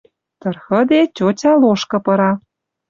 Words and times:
Тырхыде, 0.39 0.99
тьотя 1.15 1.51
лошкы 1.61 1.97
пыра: 2.05 2.31